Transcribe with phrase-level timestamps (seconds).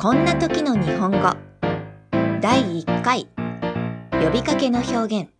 [0.00, 1.18] こんな時の日本語
[2.40, 3.28] 第1回
[4.12, 5.30] 呼びかけの表現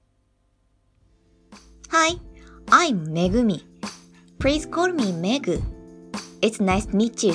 [1.88, 2.20] Hi,
[2.66, 3.64] I'm Megumi.
[4.38, 5.62] Please call me Megu.
[6.42, 7.32] It's nice to meet you.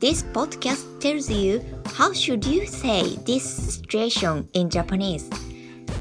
[0.00, 1.62] This podcast tells you
[1.94, 5.30] how should you say this situation in Japanese.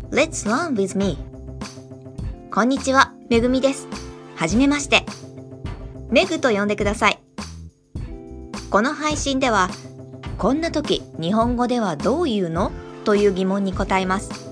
[0.09, 1.15] Let's learn with me.
[2.49, 3.87] こんにちは、めぐみです。
[4.35, 5.05] はじめまして。
[6.09, 7.18] メグと呼んでください。
[8.69, 9.67] この配信では、
[10.37, 12.71] こんな時日本語ではどう言うの？
[13.03, 14.47] という疑問に答えます。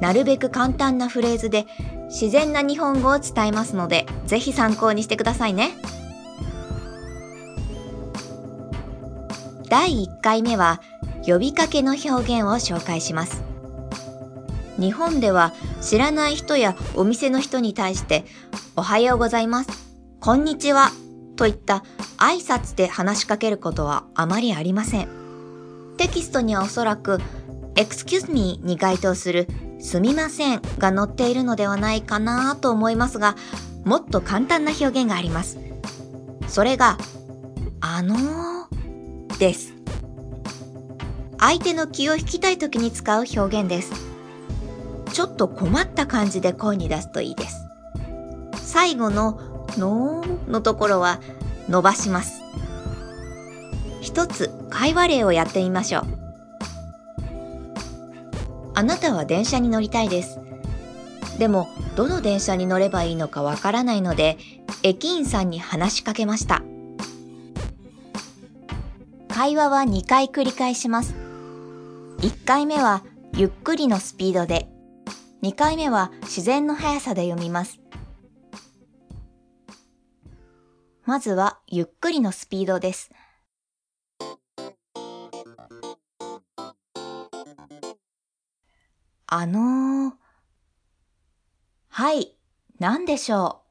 [0.00, 1.66] なるべく簡単なフレーズで
[2.06, 5.70] 自然な日本語を伝えますので、ぜひ参考にしてくださいね。
[9.68, 10.80] 第1回目は
[11.24, 13.44] 呼びかけの表現を紹介します。
[14.76, 18.24] 日本では知らない人やお店の人に対して
[18.74, 19.70] おはようございます。
[20.18, 20.90] こんにちは。
[21.40, 21.82] といった
[22.18, 25.08] 挨拶で話しかけることはあまりありません。
[25.96, 27.18] テキストにはおそらく
[27.76, 33.36] excuse me に該当するすみませんが載っているのではないかなと思いますが、
[33.86, 35.58] もっと簡単な表現があります。
[36.46, 36.98] それが、
[37.80, 39.72] あのー、です。
[41.38, 43.92] 相手の気を引きたい時に使う表現です。
[45.14, 47.56] ちょっと困った感じで声に出すといいです。
[48.56, 51.20] 最後ののーのところは
[51.68, 52.42] 伸ばします。
[54.00, 56.04] 一つ会話例をやってみましょう。
[58.74, 60.38] あなたは電車に乗りたいです。
[61.38, 64.38] でも、どの電車に乗ればいいのかわからないので、
[64.82, 66.62] 駅員さんに話しかけました。
[69.28, 71.14] 会話は2回繰り返します。
[72.18, 73.02] 1回目は
[73.34, 74.68] ゆっくりのスピードで、
[75.42, 77.79] 2回目は自然の速さで読みます。
[81.10, 83.10] まずはゆっくりのスピードです。
[89.26, 90.14] あのー、
[91.88, 92.36] はい、
[92.78, 93.62] 何でしょ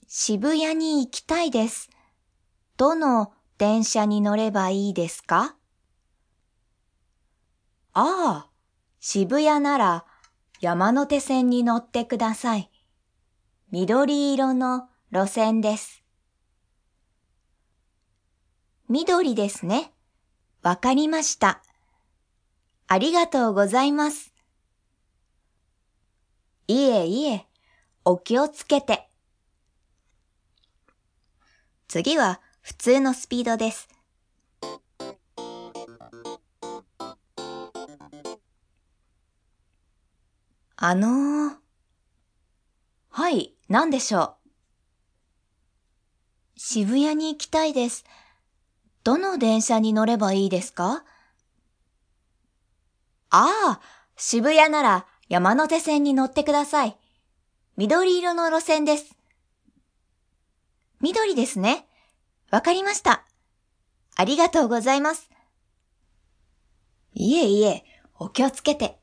[0.00, 0.04] う。
[0.06, 1.90] 渋谷に行きたいです。
[2.78, 5.56] どの電車に乗ればいいですか？
[7.92, 8.50] ああ、
[8.98, 10.06] 渋谷なら
[10.62, 12.70] 山手線に乗ってください。
[13.70, 16.04] 緑色の路線です。
[18.90, 19.94] 緑ですね。
[20.62, 21.62] わかりました。
[22.88, 24.34] ありがとうございます。
[26.66, 27.46] いえいえ、
[28.04, 29.08] お気をつけて。
[31.86, 33.88] 次は普通のスピードです。
[40.76, 41.54] あのー、
[43.08, 44.37] はい、何でしょう？
[46.60, 48.04] 渋谷に行きたいです。
[49.04, 51.04] どの電車に乗ればいいですか？
[53.30, 53.48] あ
[53.78, 53.80] あ、
[54.16, 56.96] 渋谷なら山手線に乗ってください。
[57.76, 59.14] 緑色の路線です。
[61.00, 61.86] 緑ですね。
[62.50, 63.24] わかりました。
[64.16, 65.30] ありがとうございます。
[67.14, 67.84] いえいえ、
[68.18, 68.98] お気をつけて。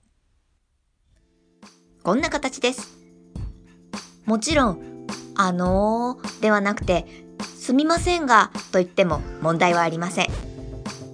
[2.03, 2.97] こんな形です。
[4.25, 7.23] もちろん、あのー、ではなくて、
[7.65, 10.27] すみませんがと言っても問題はありません。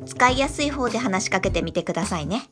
[0.06, 2.50] 使いやすい方で話しかけてみてくださいね。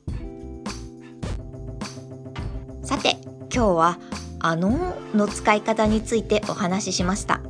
[2.82, 3.18] さて、
[3.54, 4.00] 今日は
[4.40, 7.42] あのの使い方についてお話ししました。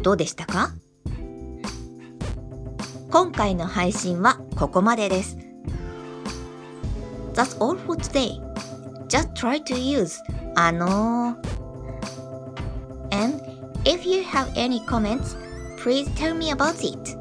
[0.00, 0.70] どうでしたか？
[3.10, 5.36] 今回の配信はここまでです。
[7.32, 8.40] That's all for today.
[9.08, 10.20] Just try to use
[10.54, 11.36] あの
[13.10, 13.42] And
[13.84, 15.36] if you have any comments,
[15.84, 17.14] please tell me about it.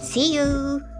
[0.00, 0.91] See you!